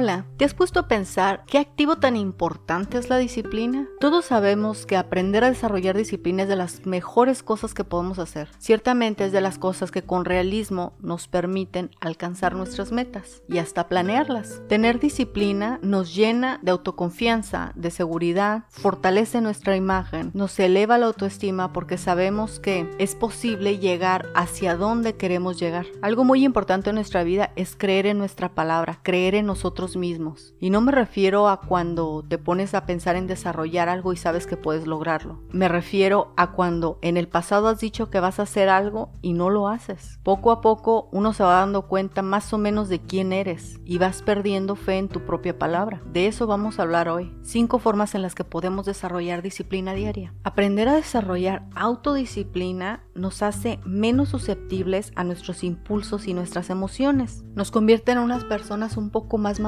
[0.00, 3.88] Hola, ¿te has puesto a pensar qué activo tan importante es la disciplina?
[3.98, 8.48] Todos sabemos que aprender a desarrollar disciplina es de las mejores cosas que podemos hacer.
[8.58, 13.88] Ciertamente es de las cosas que con realismo nos permiten alcanzar nuestras metas y hasta
[13.88, 14.62] planearlas.
[14.68, 21.72] Tener disciplina nos llena de autoconfianza, de seguridad, fortalece nuestra imagen, nos eleva la autoestima
[21.72, 25.86] porque sabemos que es posible llegar hacia donde queremos llegar.
[26.02, 30.54] Algo muy importante en nuestra vida es creer en nuestra palabra, creer en nosotros mismos.
[30.60, 34.46] Y no me refiero a cuando te pones a pensar en desarrollar algo y sabes
[34.46, 35.40] que puedes lograrlo.
[35.50, 39.32] Me refiero a cuando en el pasado has dicho que vas a hacer algo y
[39.32, 40.18] no lo haces.
[40.22, 43.98] Poco a poco uno se va dando cuenta más o menos de quién eres y
[43.98, 46.02] vas perdiendo fe en tu propia palabra.
[46.12, 47.34] De eso vamos a hablar hoy.
[47.42, 50.34] Cinco formas en las que podemos desarrollar disciplina diaria.
[50.44, 57.44] Aprender a desarrollar autodisciplina nos hace menos susceptibles a nuestros impulsos y nuestras emociones.
[57.54, 59.60] Nos convierte en unas personas un poco más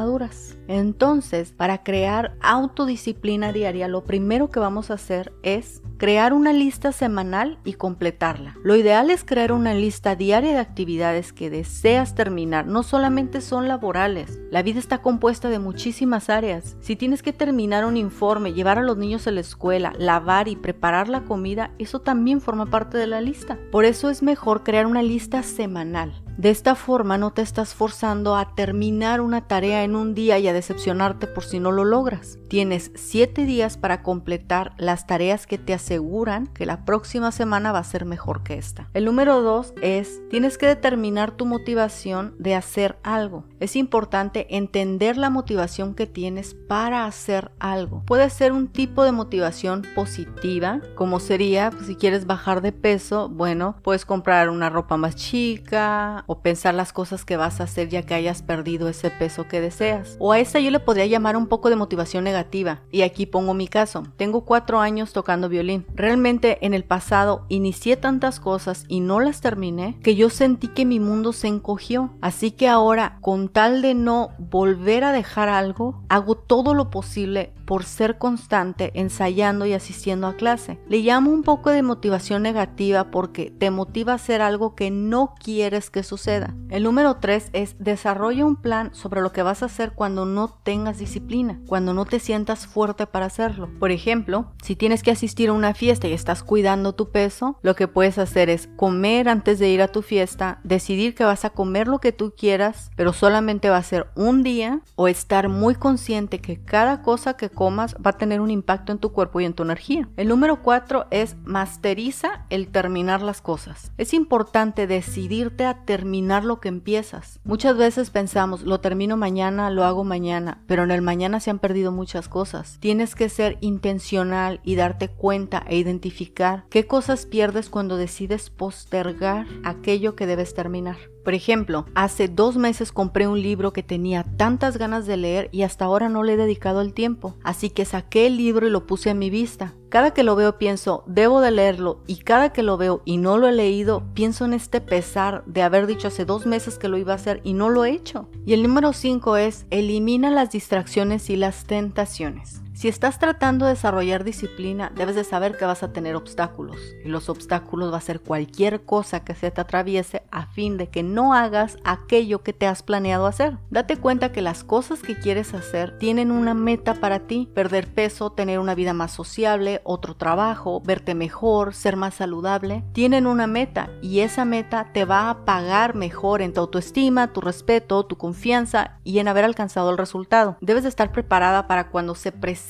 [0.68, 6.92] Entonces, para crear autodisciplina diaria, lo primero que vamos a hacer es crear una lista
[6.92, 8.56] semanal y completarla.
[8.62, 12.66] Lo ideal es crear una lista diaria de actividades que deseas terminar.
[12.66, 16.76] No solamente son laborales, la vida está compuesta de muchísimas áreas.
[16.80, 20.56] Si tienes que terminar un informe, llevar a los niños a la escuela, lavar y
[20.56, 23.58] preparar la comida, eso también forma parte de la lista.
[23.70, 26.22] Por eso es mejor crear una lista semanal.
[26.40, 30.48] De esta forma no te estás forzando a terminar una tarea en un día y
[30.48, 32.38] a decepcionarte por si no lo logras.
[32.48, 37.80] Tienes 7 días para completar las tareas que te aseguran que la próxima semana va
[37.80, 38.88] a ser mejor que esta.
[38.94, 43.44] El número 2 es, tienes que determinar tu motivación de hacer algo.
[43.60, 48.02] Es importante entender la motivación que tienes para hacer algo.
[48.06, 53.28] Puede ser un tipo de motivación positiva, como sería pues, si quieres bajar de peso,
[53.28, 57.88] bueno, puedes comprar una ropa más chica o pensar las cosas que vas a hacer
[57.88, 60.14] ya que hayas perdido ese peso que deseas.
[60.20, 62.82] O a esta yo le podría llamar un poco de motivación negativa.
[62.92, 64.04] Y aquí pongo mi caso.
[64.16, 65.86] Tengo cuatro años tocando violín.
[65.92, 70.84] Realmente en el pasado inicié tantas cosas y no las terminé que yo sentí que
[70.84, 72.12] mi mundo se encogió.
[72.20, 77.54] Así que ahora, con tal de no volver a dejar algo, hago todo lo posible
[77.64, 80.78] por ser constante ensayando y asistiendo a clase.
[80.88, 85.34] Le llamo un poco de motivación negativa porque te motiva a hacer algo que no
[85.40, 89.66] quieres que suceda el número 3 es desarrolla un plan sobre lo que vas a
[89.66, 93.70] hacer cuando no tengas disciplina, cuando no te sientas fuerte para hacerlo.
[93.78, 97.74] Por ejemplo, si tienes que asistir a una fiesta y estás cuidando tu peso, lo
[97.74, 101.50] que puedes hacer es comer antes de ir a tu fiesta, decidir que vas a
[101.50, 105.74] comer lo que tú quieras, pero solamente va a ser un día, o estar muy
[105.74, 109.44] consciente que cada cosa que comas va a tener un impacto en tu cuerpo y
[109.44, 110.08] en tu energía.
[110.16, 113.92] El número 4 es masteriza el terminar las cosas.
[113.96, 117.40] Es importante decidirte a terminar terminar lo que empiezas.
[117.44, 121.58] Muchas veces pensamos, lo termino mañana, lo hago mañana, pero en el mañana se han
[121.58, 122.78] perdido muchas cosas.
[122.80, 129.46] Tienes que ser intencional y darte cuenta e identificar qué cosas pierdes cuando decides postergar
[129.62, 130.96] aquello que debes terminar.
[131.24, 135.62] Por ejemplo, hace dos meses compré un libro que tenía tantas ganas de leer y
[135.62, 138.86] hasta ahora no le he dedicado el tiempo, así que saqué el libro y lo
[138.86, 139.74] puse a mi vista.
[139.90, 143.38] Cada que lo veo pienso, debo de leerlo y cada que lo veo y no
[143.38, 146.96] lo he leído, pienso en este pesar de haber dicho hace dos meses que lo
[146.96, 148.28] iba a hacer y no lo he hecho.
[148.46, 152.62] Y el número 5 es, elimina las distracciones y las tentaciones.
[152.80, 156.78] Si estás tratando de desarrollar disciplina, debes de saber que vas a tener obstáculos.
[157.04, 160.88] Y los obstáculos va a ser cualquier cosa que se te atraviese a fin de
[160.88, 163.58] que no hagas aquello que te has planeado hacer.
[163.68, 167.50] Date cuenta que las cosas que quieres hacer tienen una meta para ti.
[167.54, 172.82] Perder peso, tener una vida más sociable, otro trabajo, verte mejor, ser más saludable.
[172.94, 177.42] Tienen una meta y esa meta te va a pagar mejor en tu autoestima, tu
[177.42, 180.56] respeto, tu confianza y en haber alcanzado el resultado.
[180.62, 182.69] Debes de estar preparada para cuando se presente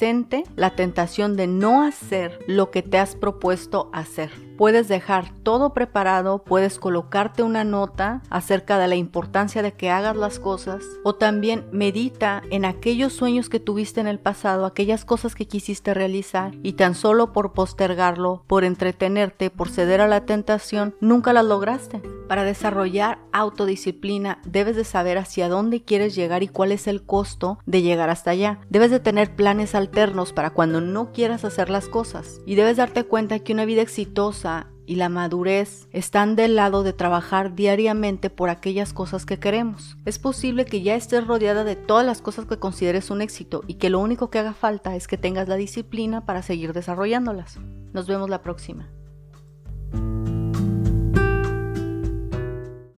[0.57, 4.31] la tentación de no hacer lo que te has propuesto hacer.
[4.61, 10.15] Puedes dejar todo preparado, puedes colocarte una nota acerca de la importancia de que hagas
[10.15, 15.35] las cosas o también medita en aquellos sueños que tuviste en el pasado, aquellas cosas
[15.35, 20.95] que quisiste realizar y tan solo por postergarlo, por entretenerte, por ceder a la tentación,
[21.01, 22.03] nunca las lograste.
[22.29, 27.59] Para desarrollar autodisciplina debes de saber hacia dónde quieres llegar y cuál es el costo
[27.67, 28.61] de llegar hasta allá.
[28.69, 32.41] Debes de tener planes alternos para cuando no quieras hacer las cosas.
[32.47, 34.50] Y debes darte cuenta que una vida exitosa
[34.87, 39.97] y la madurez están del lado de trabajar diariamente por aquellas cosas que queremos.
[40.05, 43.75] Es posible que ya estés rodeada de todas las cosas que consideres un éxito y
[43.75, 47.59] que lo único que haga falta es que tengas la disciplina para seguir desarrollándolas.
[47.93, 48.89] Nos vemos la próxima.